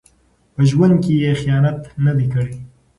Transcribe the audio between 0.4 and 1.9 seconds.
په ژوند کې یې خیانت